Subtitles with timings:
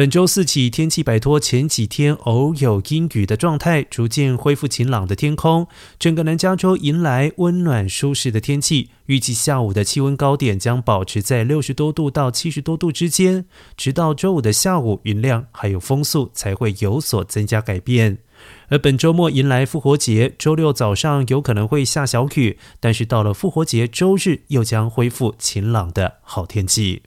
[0.00, 5.66] 本周四起天气摆脱前几天偶有阴雨的状态逐渐恢复晴朗的天空
[5.98, 13.44] 整个南加州迎来温暖舒适的天气预计下午的气温高点将保持在六十多度到七十多度之间
[13.76, 18.16] 直到周五的下午云量还有风速才会有所增加改变。
[18.70, 27.02] 而本周末迎来复活节周六早上有可能会下小雨但是到了复活节周日又将恢复晴朗的好天气